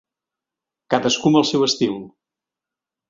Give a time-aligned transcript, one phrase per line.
[0.93, 2.01] Cadascú amb el seu estil.